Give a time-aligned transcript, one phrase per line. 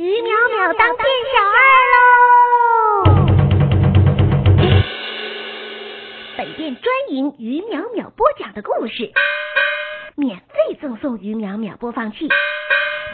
[0.00, 1.60] 于淼淼当店小二
[1.92, 3.12] 喽！
[6.38, 9.12] 本店专营于淼淼播讲的故事，
[10.16, 12.28] 免费赠送于淼淼播放器，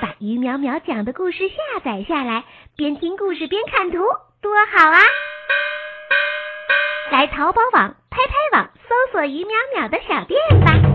[0.01, 1.55] 把于淼淼讲的故事下
[1.85, 2.45] 载下来，
[2.77, 3.99] 边听故事边看图，
[4.41, 5.01] 多好啊！
[7.11, 10.86] 来淘宝网、拍拍网搜索于淼淼的小店吧。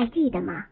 [0.00, 0.64] 还记得吗？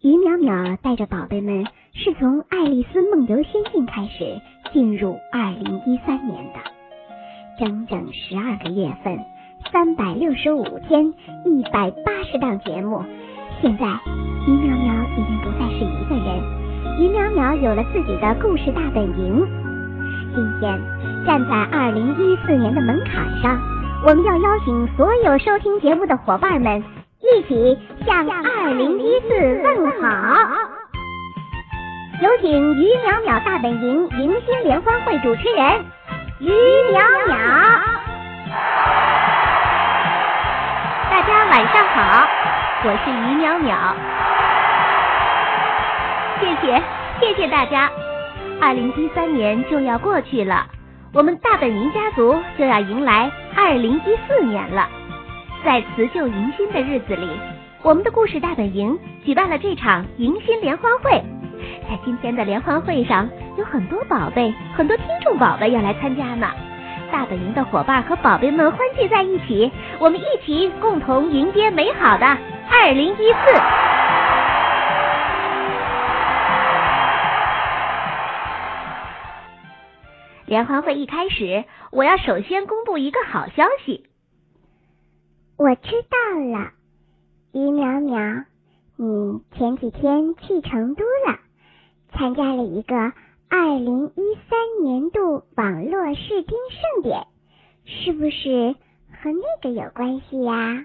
[0.00, 4.40] 于淼淼带着宝贝们是从《爱丽丝梦游仙境》开始
[4.72, 6.60] 进入二零一三年的，
[7.60, 9.18] 整整十二个月份，
[9.70, 11.12] 三百六十五天，
[11.44, 13.04] 一百八十档节目。
[13.60, 16.40] 现在，于淼淼已经不再是一个人，
[17.02, 19.46] 于淼淼有了自己的故事大本营。
[20.34, 20.80] 今天，
[21.26, 23.60] 站在二零一四年的门槛上，
[24.06, 26.82] 我们要邀请所有收听节目的伙伴们。
[27.24, 29.28] 一起向二零一四
[29.62, 30.36] 问好！
[32.20, 35.84] 有请于淼淼大本营迎新联欢会主持人
[36.40, 36.50] 于
[36.92, 37.34] 淼淼。
[41.10, 42.28] 大家晚上好，
[42.84, 43.72] 我是于淼淼。
[46.40, 46.82] 谢谢
[47.20, 47.90] 谢谢大家！
[48.60, 50.66] 二零一三年就要过去了，
[51.14, 54.86] 我们大本营家族就要迎来二零一四年了。
[55.64, 57.26] 在辞旧迎新的日子里，
[57.82, 61.10] 我们的故事大本营举办了这场迎新联欢会。
[61.88, 63.26] 在今天的联欢会上，
[63.56, 66.50] 有很多宝贝、很多听众宝贝要来参加呢。
[67.10, 72.26] 大本营的伙伴和宝贝们欢聚在一起，我们一起共同迎接美好的
[72.70, 73.38] 二零一四。
[80.44, 84.04] 联欢会一开始，我要首先公布一个好消息。
[85.64, 86.72] 我知道了，
[87.54, 88.44] 于淼淼，
[88.96, 91.38] 你前几天去成都了，
[92.12, 92.94] 参加了一个
[93.48, 97.26] 二零一三年度网络视听盛典，
[97.86, 98.74] 是不是
[99.10, 100.84] 和那个有关系呀？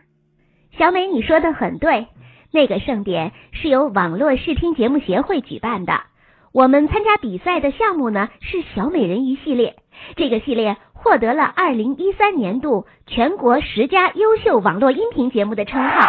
[0.77, 2.07] 小美，你说的很对，
[2.53, 5.91] 那个盛典是由网络视听节目协会举办的，
[6.53, 9.75] 我们参加比赛的项目呢是小美人鱼系列，
[10.15, 10.77] 这个系列。
[11.01, 16.01] 获得了二零一三年度全国十佳优秀网络音频节目的称号。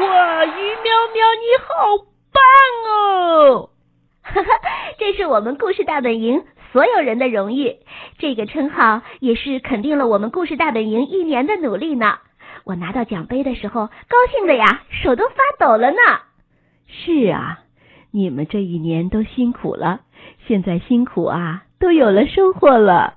[0.00, 0.84] 哇，于淼
[1.14, 1.96] 淼，你好
[2.30, 2.42] 棒
[2.92, 3.70] 哦！
[4.22, 4.48] 哈哈，
[4.98, 7.78] 这是我们故事大本营所有人的荣誉。
[8.18, 12.18] 这个称号也是肯定了我们故事大本营一年的努力呢。
[12.64, 15.96] 我拿到奖杯的时候，高兴的呀，手都发抖了呢。
[16.86, 17.60] 是啊，
[18.10, 20.00] 你们这一年都辛苦了，
[20.46, 21.64] 现在辛苦啊。
[21.78, 23.14] 都有了收获了。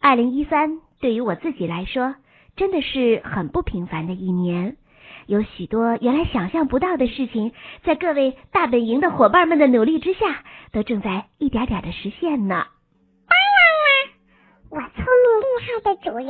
[0.00, 2.16] 二零一三对于我自己来说，
[2.56, 4.76] 真的是很不平凡的一年，
[5.26, 7.52] 有许多原来想象不到的事情，
[7.84, 12.66] 在各位大本营的伙伴们的努力之下，都正在一点点的实现呢。
[13.28, 14.10] 当然啦，
[14.70, 16.26] 我聪明厉害的主人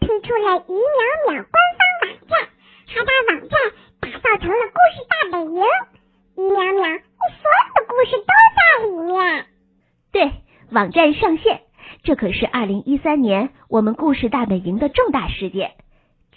[0.00, 2.32] 推出了于淼淼官方网站，
[2.86, 3.52] 还把网站
[4.00, 5.62] 打造成了故事大本营。
[6.36, 9.46] 于淼淼，你所有的故事都在里面。
[10.12, 10.32] 对。
[10.70, 11.60] 网站上线，
[12.02, 15.72] 这可是二零一三年我们故事大本营的重大事件。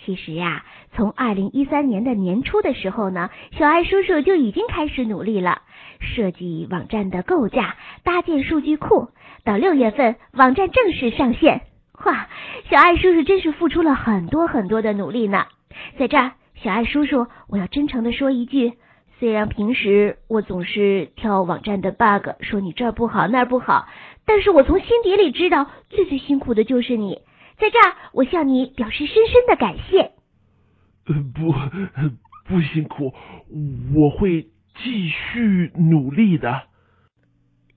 [0.03, 5.63] 其实呀，从二零一三年的年初的时候呢，小爱叔叔就已经开始努力了，
[6.01, 9.07] 设计网站的构架，搭建数据库。
[9.43, 11.61] 到六月份，网站正式上线。
[12.05, 12.27] 哇，
[12.69, 15.47] 小爱叔叔真是付出了很多很多的努力呢。
[15.97, 18.73] 在这儿，小爱叔叔，我要真诚的说一句。
[19.19, 23.87] 虽然平时我总是挑网站的 bug，说你这儿不好那儿不好，
[24.25, 27.21] 但是我从心底里知道，最最辛苦的就是你。
[27.57, 30.11] 在这儿，我向你表示深深的感谢。
[31.07, 31.51] 呃不，
[32.47, 33.13] 不辛苦，
[33.95, 34.49] 我会
[34.83, 36.63] 继续努力的。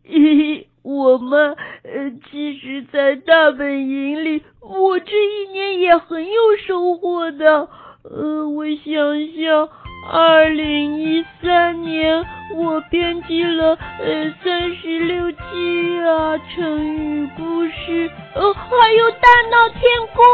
[0.05, 7.71] 咦，我们呃，其实，在大本营里，我这一年也很有收获的。
[8.03, 8.95] 呃，我想
[9.37, 9.69] 想。
[10.13, 12.25] 二零一三年，
[12.57, 19.83] 我编辑了呃三十六计啊成语故事，呃还有大闹天
[20.15, 20.25] 宫，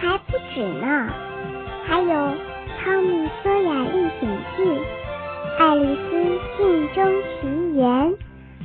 [0.00, 1.12] 还不止呢，
[1.86, 2.08] 还有
[2.82, 4.62] 《汤米索亚历险记》
[5.58, 7.46] 《爱丽丝镜中奇
[7.78, 7.84] 缘》《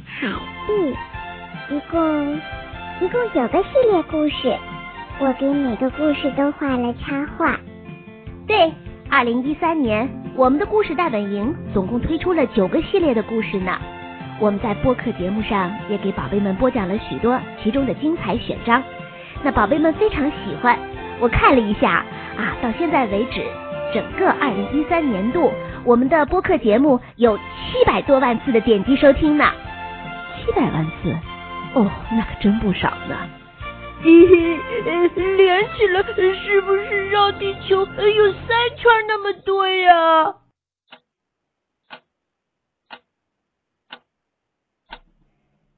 [0.06, 0.30] 海
[0.68, 0.74] 蒂》，
[1.76, 2.36] 一共
[3.02, 4.58] 一共九个系列故事，
[5.20, 7.60] 我给每个故事都画了插画，
[8.48, 8.72] 对。
[9.14, 13.78] 二零一三年，我们的故事大本营总共推出了九个系列的故事呢。
[14.40, 18.82] 我们在播客节目上也给宝贝们播讲了许多其中的精彩选章，
[19.44, 20.80] 那宝贝们非常喜欢。
[21.20, 22.06] 我看了一下
[22.38, 23.44] 啊，到现在为止，
[23.94, 25.52] 整个二零一三年度，
[25.84, 27.44] 我们的播客节目有七
[27.86, 29.44] 百多万次的点击收听呢。
[30.40, 31.12] 七百万次，
[31.74, 33.41] 哦，那可真不少呢。
[34.04, 34.82] 嘿嘿，
[35.38, 40.36] 连起来是不是绕地球有三圈那么多呀？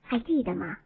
[0.03, 0.77] 还记得吗？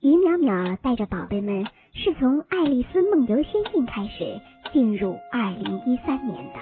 [0.00, 4.40] 于淼淼带着宝贝们是从《爱丽丝梦游仙境》开始
[4.72, 6.58] 进入二零一三年的，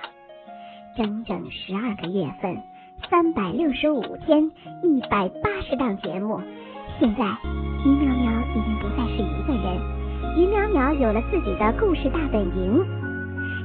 [0.94, 2.62] 整整十二个月份，
[3.08, 6.43] 三百六十五天，一百八十档节目。
[7.00, 9.25] 现在，于淼淼已经不再是，
[10.43, 12.85] 于淼淼有了自己的故事大本营。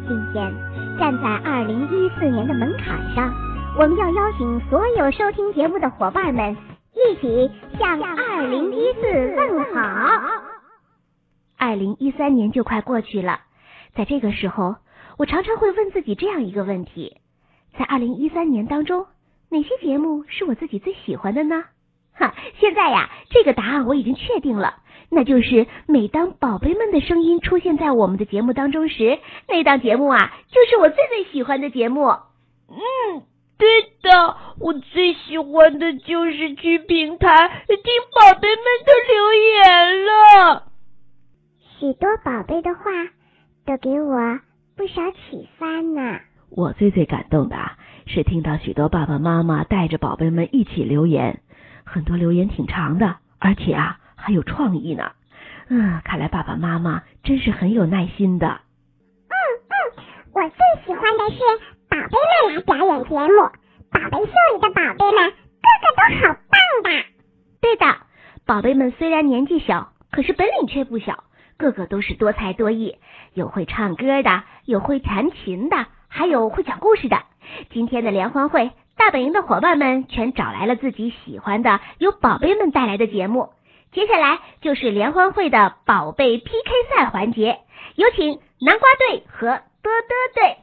[0.07, 0.53] 今天，
[0.99, 3.33] 站在二零一四年的门槛上，
[3.79, 6.55] 我们要邀请所有收听节目的伙伴们。
[6.93, 10.21] 一起向二零一四问好。
[11.57, 13.39] 二零一三年就快过去了，
[13.95, 14.75] 在这个时候，
[15.17, 17.17] 我常常会问自己这样一个问题：
[17.75, 19.07] 在二零一三年当中，
[19.49, 21.63] 哪些节目是我自己最喜欢的呢？
[22.13, 24.75] 哈，现在呀，这个答案我已经确定了，
[25.09, 32.07] 那就是每当宝贝们的声音出现在我们的节目当中时，那档节目啊，就是我最最喜欢的节目。
[32.69, 33.23] 嗯。
[33.59, 33.67] 对
[34.03, 37.77] 的，我最喜欢的就是去平台听
[38.13, 40.63] 宝贝们的留言了。
[41.79, 42.83] 许多宝贝的话
[43.65, 44.39] 都给我
[44.75, 46.19] 不少启发呢。
[46.51, 47.55] 我最最感动的
[48.05, 51.41] 是听到许多爸爸妈妈带着宝贝们一起留言，
[51.83, 55.13] 很多留言挺长的，而且啊还有创意呢。
[55.69, 58.59] 嗯，看来爸爸妈妈真是很有耐心的。
[59.29, 59.35] 嗯
[59.69, 60.03] 嗯，
[60.33, 61.37] 我最喜欢的是。
[61.89, 63.49] 宝贝们来表演节目，
[63.89, 67.05] 宝贝秀里的宝贝们个个都好棒的。
[67.61, 67.97] 对的，
[68.45, 71.23] 宝贝们虽然年纪小，可是本领却不小，
[71.57, 72.97] 个个都是多才多艺，
[73.33, 77.23] 有会唱歌的，有会弹琴的，还有会讲故事的。
[77.69, 83.53] 今天的联欢会，大本营的伙伴们全找来了自己喜欢的由宝贝们带来的节目。
[83.91, 87.59] 接下来就是联欢会的宝贝 PK 赛环节，
[87.95, 90.57] 有请南瓜队和多多队。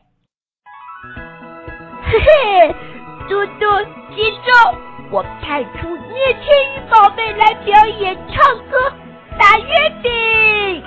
[2.07, 2.75] 嘿嘿，
[3.29, 3.83] 多多
[4.15, 4.75] 接招！
[5.11, 6.45] 我派出聂千
[6.75, 8.93] 羽宝贝来表演唱歌、
[9.39, 10.83] 打月饼。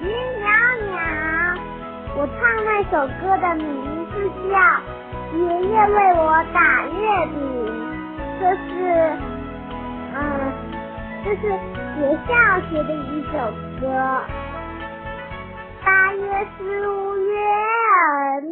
[0.00, 0.08] 于
[0.42, 0.44] 淼
[0.92, 1.58] 淼，
[2.16, 4.12] 我唱那首歌的名字
[4.50, 4.58] 叫
[5.36, 7.36] 《爷爷为我打月饼》，
[8.40, 8.70] 这是，
[10.14, 10.51] 嗯，
[11.24, 11.46] 这是学
[12.26, 12.30] 校
[12.68, 13.32] 学的一首
[13.80, 13.86] 歌。
[15.84, 16.20] 八月
[16.58, 18.50] 十五月儿明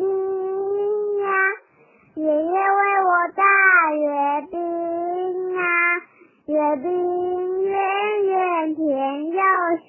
[1.18, 1.26] 呀。
[2.14, 3.42] 爷爷为我打
[3.94, 4.06] 月
[4.52, 4.54] 饼
[5.58, 5.60] 啊，
[6.46, 7.72] 月饼圆
[8.24, 9.40] 圆甜又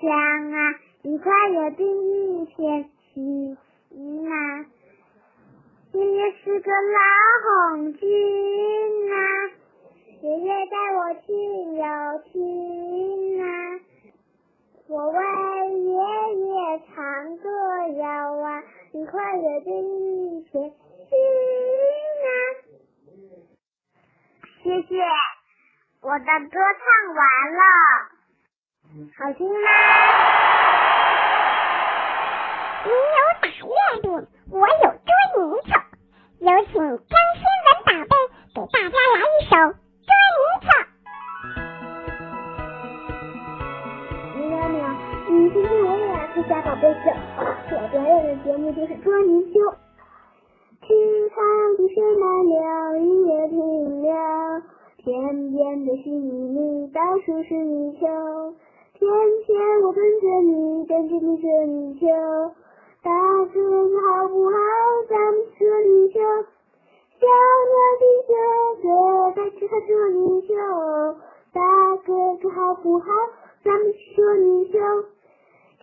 [0.01, 0.73] 香啊，
[1.03, 3.57] 一块月饼一千七
[4.27, 4.33] 啊。
[5.93, 6.97] 爷爷是个老
[7.75, 8.09] 红军
[9.11, 9.15] 啊，
[10.21, 11.83] 爷爷带我亲又
[12.31, 13.45] 亲啊，
[14.88, 15.18] 我为
[15.81, 15.97] 爷
[16.45, 17.50] 爷唱歌
[17.97, 18.06] 谣
[18.38, 19.73] 啊，一块月饼
[20.38, 20.75] 一千七。
[24.63, 25.01] 谢谢，
[26.01, 26.85] 我的歌唱
[27.15, 27.25] 完
[27.57, 27.63] 了，
[29.17, 29.57] 好听吗？
[32.85, 34.06] 你有打月饼，
[34.51, 35.81] 我有捉泥鳅，
[36.41, 38.13] 有请张新文宝贝
[38.53, 40.67] 给大家来一首捉泥鳅。
[44.50, 44.75] 喵喵，
[45.29, 47.05] 你今天我也来参加宝贝秀，
[47.72, 49.53] 我表演的节目就是捉泥鳅。
[50.81, 50.88] 池
[51.29, 51.38] 塘
[51.77, 54.10] 的水满了，雨也停了，
[54.98, 56.05] 天边的星
[56.55, 58.01] 里到处是泥鳅。
[58.93, 59.10] 天
[59.46, 62.05] 天我等着你，等着你捉泥鳅。
[63.03, 63.12] 大
[63.46, 63.53] 哥
[63.88, 64.55] 哥好不好？
[65.10, 66.20] 咱们捉泥鳅。
[67.20, 68.34] 小鸟的哥
[68.81, 68.88] 哥
[69.35, 70.50] 带着它捉泥鳅。
[71.53, 71.61] 大
[72.05, 72.09] 哥
[72.41, 73.05] 哥好不好？
[73.63, 74.79] 咱们去捉泥鳅。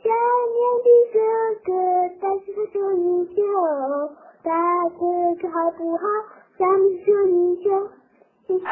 [0.03, 0.09] 小
[0.55, 1.17] 鸟的哥
[1.65, 1.69] 哥
[2.21, 3.39] 带着它捉泥鳅。
[4.43, 4.51] 大
[4.91, 5.01] 哥
[5.41, 6.03] 哥好不好？
[6.59, 7.89] 咱们捉泥鳅，
[8.49, 8.65] 谢谢。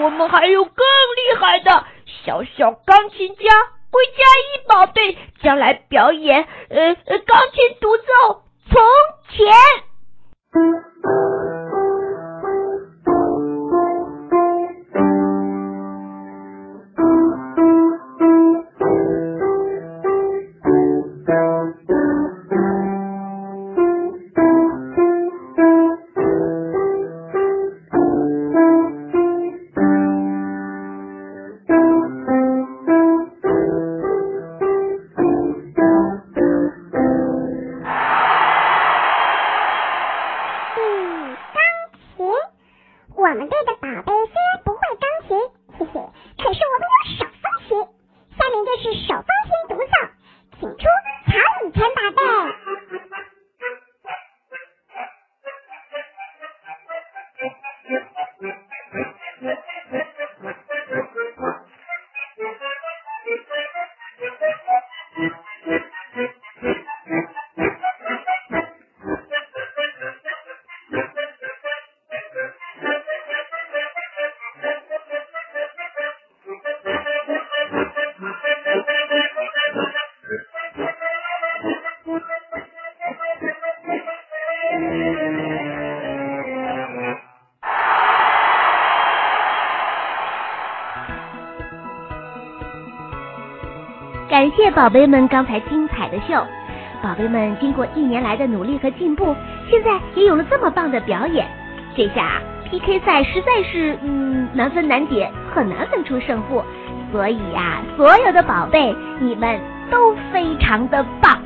[0.00, 0.72] 我们还有更
[1.16, 1.84] 厉害的
[2.24, 3.42] 小小钢琴家
[3.90, 6.94] 归家一宝贝，将来表演呃
[7.26, 8.04] 钢琴独奏
[8.70, 8.80] 从
[9.30, 9.52] 前。
[10.58, 11.37] 感
[94.70, 96.44] 宝贝们刚才精彩的秀。
[97.02, 99.34] 宝贝们经过一年来的努力和进步，
[99.70, 101.46] 现在也有了这么棒的表演。
[101.96, 106.62] 这下 PK 赛实在是嗯难分难解，很难分出胜负。
[107.10, 109.60] 所以呀，所有的宝贝，你们
[109.90, 111.40] 都非常的棒。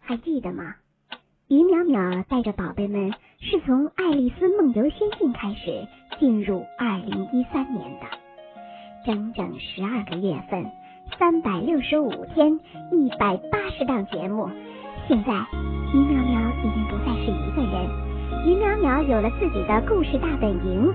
[0.00, 0.74] 还记得吗？
[1.48, 5.86] 于淼淼带着宝贝们是从《爱丽丝梦游仙境》开始
[6.18, 8.06] 进入二零一三年的，
[9.04, 10.64] 整整十二个月份，
[11.18, 12.58] 三百六十五天，
[12.90, 14.48] 一百八十档节目。
[15.06, 15.34] 现在，
[15.92, 17.90] 于淼淼已经不再是一个人，
[18.46, 20.90] 于淼淼有了自己的故事大本营。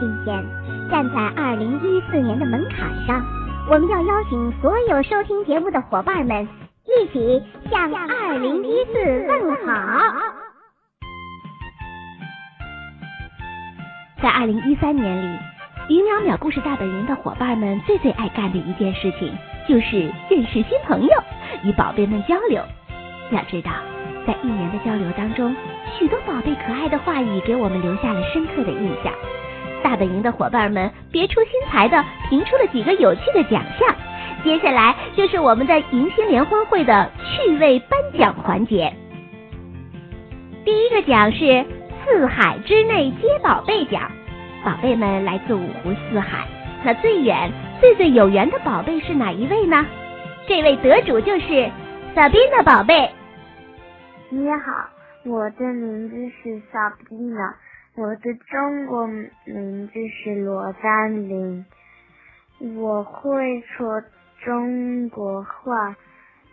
[0.00, 0.44] 今天，
[0.90, 3.24] 站在二零一四年的门槛上，
[3.70, 6.48] 我们要邀请所有收听节目的伙伴们。
[6.84, 7.40] 一起
[7.72, 9.72] 向二零一四问好。
[14.22, 15.38] 在二零一三年里，
[15.88, 19.34] 于淼淼故事大本营的伙伴们最最爱干的一件事情，
[19.66, 21.10] 就是认识新朋友，
[21.64, 22.62] 与宝贝们交流。
[23.30, 23.72] 要知道，
[24.26, 25.56] 在一年的交流当中，
[25.98, 29.10] 许多宝贝可爱的话语给我们留下了深刻的印象。
[29.82, 33.96] 大本营的伙伴们别出心裁的评出了几个有趣的奖项。
[34.44, 38.92] 接下来就是我们的迎新联欢会的趣味颁奖环节。
[40.64, 41.64] 第一个奖是
[42.04, 44.10] 四海之内皆宝贝奖，
[44.64, 46.44] 宝贝们来自五湖四海，
[46.84, 49.86] 那最远、最最有缘的宝贝是哪一位呢？
[50.48, 51.70] 这位得主就是
[52.16, 53.08] 萨宾娜宝贝。
[54.28, 54.88] 你好，
[55.24, 57.54] 我的名字是萨宾娜，
[57.94, 61.64] 我的中国名字是罗丹林，
[62.76, 64.02] 我会说。
[64.44, 65.94] 中国话，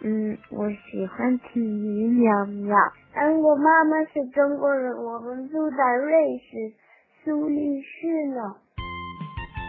[0.04, 2.76] 嗯，我喜欢听于淼淼。
[3.16, 6.74] 嗯，我妈妈是中国人，我们住在瑞士
[7.24, 8.56] 苏黎世呢。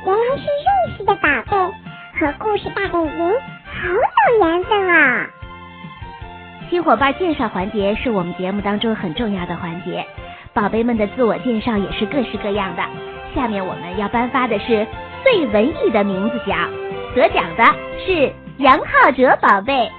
[0.05, 1.73] 原来是瑞士的宝贝，
[2.21, 3.33] 和故事大本营
[3.65, 5.31] 好有缘分啊！
[6.69, 10.05] 新伙伴介绍环节是我们节目当中很重要的环节，
[10.53, 12.83] 宝贝们的自我介绍也是各式各样的。
[13.35, 14.87] 下面我们要颁发的是
[15.25, 16.69] 最文艺的名字奖。
[17.13, 17.65] 得奖的
[17.99, 19.91] 是杨浩哲宝贝。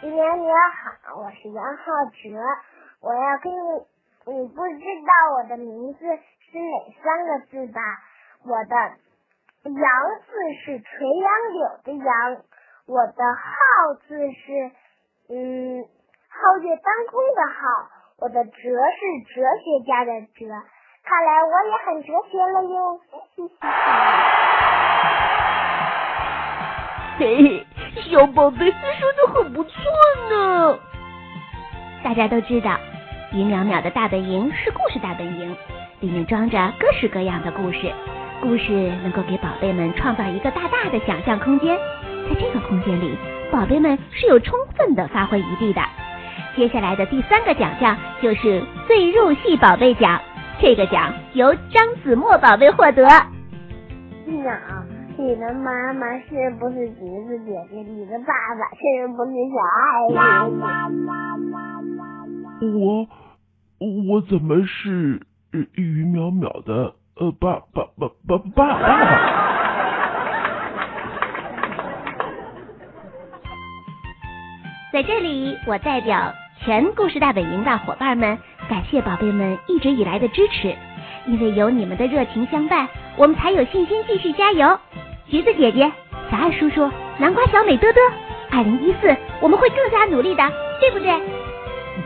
[0.00, 2.40] 今天你好，我是杨浩哲，
[3.02, 3.84] 我要跟你，
[4.32, 7.80] 你不知道我的名字是哪三个字吧？
[8.46, 8.74] 我的
[9.64, 9.84] 杨
[10.24, 10.32] 字
[10.64, 12.40] 是垂杨柳的杨，
[12.86, 14.72] 我的浩字是
[15.28, 15.84] 嗯
[16.32, 17.88] 皓月当空的皓，
[18.20, 20.48] 我的哲是哲学家的哲。
[21.04, 23.00] 看来我也很哲学了哟，
[23.36, 23.66] 嘻嘻嘻。
[27.18, 27.66] 嘿嘿，
[28.10, 29.72] 小宝贝说的很不错
[30.30, 30.78] 呢。
[32.02, 32.78] 大家都知道，
[33.32, 35.56] 于淼淼的大本营是故事大本营，
[36.00, 37.90] 里面装着各式各样的故事。
[38.42, 38.70] 故事
[39.02, 41.74] 能够给宝贝们创造一个大大的想象空间，
[42.28, 43.16] 在这个空间里，
[43.50, 45.80] 宝贝们是有充分的发挥余地的。
[46.54, 50.20] 接下来的第三个奖项就是最入戏宝贝奖，
[50.60, 53.02] 这个奖由张子墨宝贝获得。
[54.26, 54.52] 鸟。
[55.18, 57.76] 你的妈妈是不是橘子姐姐？
[57.82, 60.04] 你的爸爸是不是小爱
[62.60, 63.06] 我
[63.78, 68.78] 我怎么是于淼淼的呃爸爸爸爸爸爸？
[74.92, 80.74] 在这里，我代表全故事大本营的伙伴们，感谢宝贝们一直以来的支持，
[81.26, 84.78] 因为有你们的热情相伴，我们才有信心继续加油。
[85.28, 85.92] 橘子姐姐、
[86.30, 87.98] 小爱叔叔、南瓜小美嘚嘚，
[88.50, 90.48] 二零一四我们会更加努力的，
[90.80, 91.06] 对不对？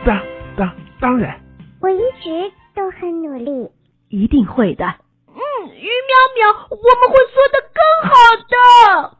[0.03, 0.19] 当
[0.57, 1.39] 当当然，
[1.79, 3.69] 我一直都很努力，
[4.09, 4.85] 一定会的。
[5.27, 5.37] 嗯，
[5.69, 8.11] 于淼淼，我们会做的更好
[8.49, 9.17] 的。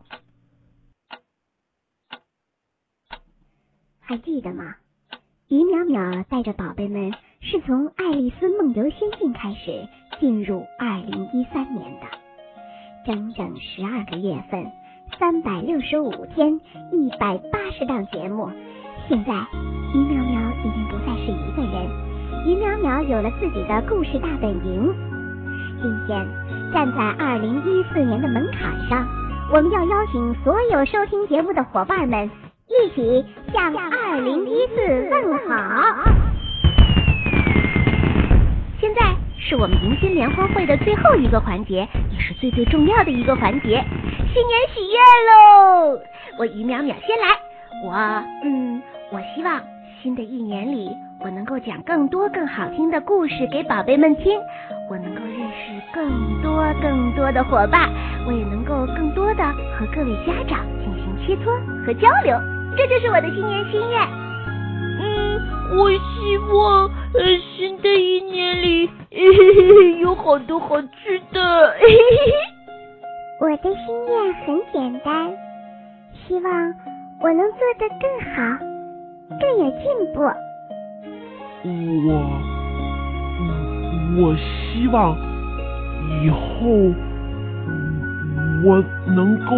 [3.99, 4.75] 还记得吗？
[5.47, 9.87] 于淼淼带着宝贝们是从《爱丽丝梦游仙境》开始
[10.19, 12.20] 进入二零一三年的。
[13.03, 14.71] 整整十二个月份，
[15.19, 18.51] 三百六十五天，一百八十档节目。
[19.09, 21.89] 现在，于淼淼已经不再是一个人，
[22.45, 24.93] 于淼淼有了自己的故事大本营。
[25.81, 26.27] 今天，
[26.71, 29.07] 站在二零一四年的门槛上，
[29.51, 32.29] 我们要邀请所有收听节目的伙伴们，
[32.67, 36.03] 一起向二零一四问好。
[38.79, 41.87] 现在是我们迎新联欢会的最后一个环节。
[42.11, 43.83] 也是最最重要的一个环节，
[44.33, 45.99] 新年许愿喽！
[46.37, 47.37] 我于淼淼先来，
[47.83, 48.81] 我嗯，
[49.11, 49.59] 我希望
[50.01, 54.39] 新的一年里，我能够讲更多更好听的故事给宝贝们听，
[54.89, 57.89] 我能够认识更多更多的伙伴，
[58.27, 59.43] 我也能够更多的
[59.77, 62.37] 和各位家长进行切磋和交流。
[62.77, 64.01] 这就是我的新年心愿。
[65.01, 67.21] 嗯，我希望呃
[67.57, 68.89] 新的一年里
[69.99, 71.75] 有好多好吃的。
[73.39, 75.31] 我的心愿很简单，
[76.13, 76.73] 希望
[77.19, 78.03] 我能做得更
[78.33, 78.37] 好，
[79.39, 80.21] 更有进步。
[82.07, 82.09] 我
[84.17, 85.15] 我希望
[86.23, 86.39] 以后
[88.63, 89.51] 我能够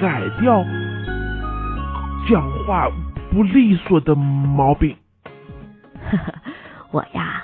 [0.00, 0.64] 改掉
[2.28, 2.88] 讲话
[3.30, 4.96] 不利索的毛病。
[6.10, 6.32] 呵呵，
[6.90, 7.42] 我呀，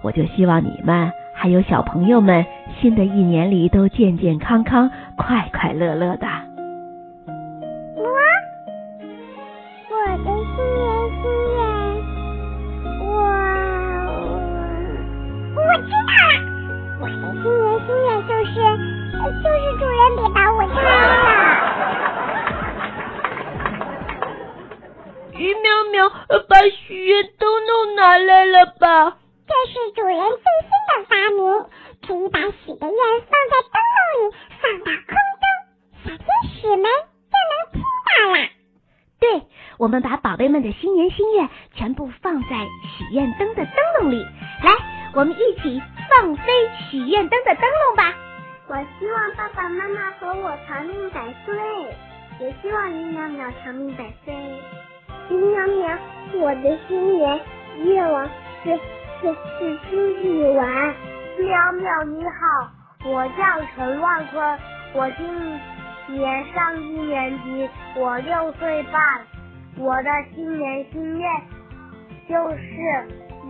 [0.00, 2.46] 我就希望你们还有小朋友们，
[2.80, 6.27] 新的一年里都健健康康、快快乐乐的。
[32.28, 35.44] 把许的愿放在灯笼里，放到空中，
[36.04, 36.84] 小天使们
[37.30, 38.48] 就能听到了。
[39.20, 39.42] 对，
[39.78, 42.48] 我们把宝贝们的新年心愿全部放在
[42.96, 44.22] 许愿灯的灯笼里。
[44.62, 44.72] 来，
[45.14, 46.42] 我们一起放飞
[46.90, 48.14] 许愿灯的灯笼吧！
[48.68, 51.56] 我希望爸爸妈妈和我长命百岁，
[52.38, 54.34] 也希望林淼淼长命百岁。
[55.30, 55.98] 林淼淼，
[56.34, 57.40] 我的新年
[57.84, 58.28] 愿望
[58.62, 58.78] 是
[59.20, 60.94] 是是出去玩。
[61.38, 62.68] 淼淼你好，
[63.08, 63.44] 我叫
[63.76, 64.58] 陈万坤，
[64.92, 65.60] 我今
[66.08, 68.92] 年上一年级，我六岁半。
[69.76, 71.30] 我的新年心愿
[72.28, 72.58] 就是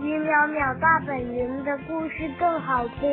[0.03, 3.09] 于淼淼大本营的故事更好听。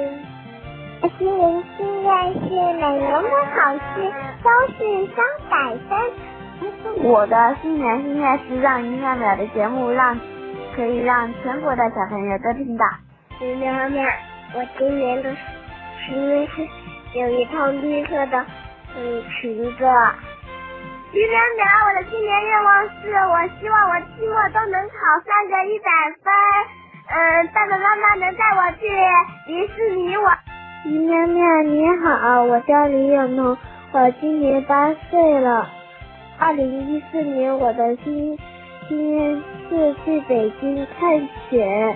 [1.18, 4.12] 新年心愿是每年的好事
[4.42, 7.02] 都是双百分。
[7.02, 10.18] 我的新年心愿是让于淼淼的节目让
[10.74, 12.84] 可以让全国的小朋友都听到。
[13.40, 14.12] 于淼淼，
[14.56, 15.28] 我今年的
[16.06, 16.66] 心愿是
[17.12, 18.46] 有一套绿色的
[18.96, 19.84] 嗯裙子。
[21.12, 25.90] 于淼淼，我的新年愿望是我希望我期末都能考三个一百
[26.24, 26.32] 分。
[27.08, 28.88] 嗯，爸爸妈妈能带我去
[29.46, 30.38] 迪士尼玩。
[30.86, 33.58] 于淼淼你好，我叫李永彤，
[33.92, 35.68] 我今年八岁了。
[36.38, 38.38] 二零一四年我的新
[38.88, 41.94] 心愿是去北京看雪。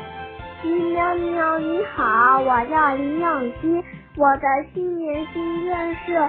[0.63, 3.83] 于淼淼你好，我叫林永熙，
[4.17, 6.29] 我的新年心愿是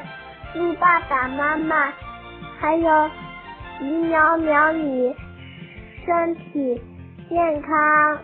[0.54, 1.92] 祝爸爸妈妈
[2.60, 3.10] 还有
[3.82, 5.14] 于淼淼你
[6.06, 6.82] 身体
[7.30, 8.18] 健康。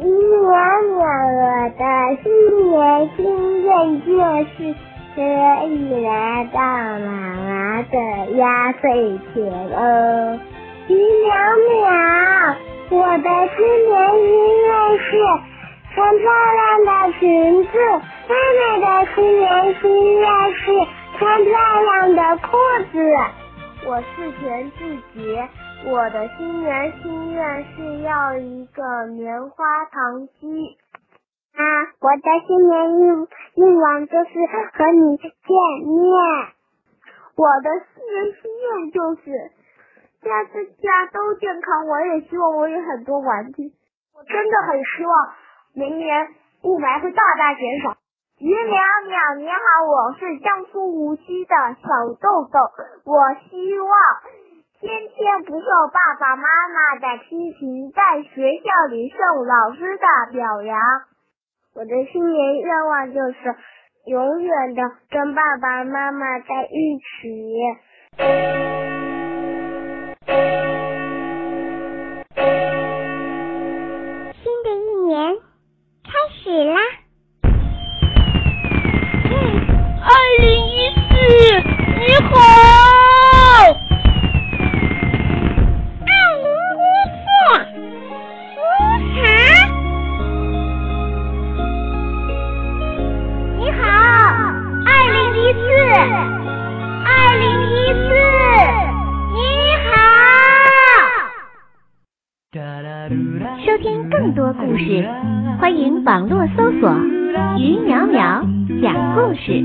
[0.00, 0.52] 于淼
[0.94, 1.00] 淼，
[1.34, 1.42] 我
[1.78, 1.82] 的
[2.22, 3.68] 新年心愿
[4.04, 4.10] 就
[4.44, 4.74] 是
[5.14, 5.22] 可
[5.66, 5.72] 以
[6.04, 6.58] 拿到
[6.98, 7.96] 妈妈的
[8.36, 9.36] 压岁钱
[9.72, 10.38] 哦。
[10.88, 11.30] 于淼
[11.84, 12.54] 淼，
[12.90, 14.26] 我的新年心
[14.64, 15.10] 愿是
[15.94, 16.24] 穿漂
[16.54, 17.70] 亮的裙子。
[18.28, 20.86] 妹妹的新年心愿是
[21.18, 22.56] 穿漂亮的裤
[22.90, 22.96] 子。
[23.86, 25.48] 我是田志杰，
[25.84, 30.78] 我的新年心愿是要一个棉花糖机。
[31.54, 31.62] 啊，
[32.00, 34.30] 我的新年愿愿望就是
[34.72, 35.28] 和你见
[35.84, 36.08] 面。
[37.36, 39.52] 我的新年心愿就是
[40.22, 40.50] 家家
[40.82, 43.72] 家都健康，我也希望我有很多玩具。
[44.14, 45.32] 我真的很希望
[45.74, 46.28] 明年
[46.64, 47.96] 雾霾会大大减少。
[48.40, 48.74] 于淼
[49.06, 52.58] 淼，你好，我是江苏无锡的小豆豆，
[53.04, 53.90] 我希望
[54.80, 60.78] 天天不受爸爸妈妈的批评，在学校里受老师的表扬。
[61.74, 63.56] 我的新年愿望就是
[64.06, 68.77] 永远的跟爸爸妈妈在一起。
[104.28, 105.08] 更多故事，
[105.58, 106.94] 欢迎网络搜索
[107.56, 108.44] “于淼淼
[108.82, 109.64] 讲故事”，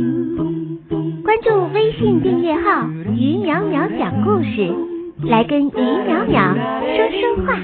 [1.21, 4.73] 关注微信订阅号“于淼淼讲故事”，
[5.27, 6.55] 来跟于淼淼
[6.95, 7.59] 说说话。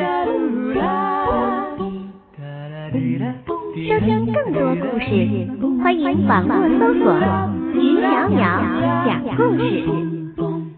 [3.87, 5.47] 收听更多故事，
[5.81, 7.15] 欢迎网络搜索
[7.79, 8.59] “于淼淼
[9.05, 9.85] 讲故事”，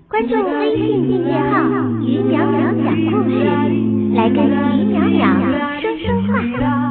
[0.07, 1.63] 关注微信订阅号
[2.05, 3.33] “于淼淼讲故事”，
[4.13, 5.70] 来跟于淼淼。
[5.81, 6.90] 声声唤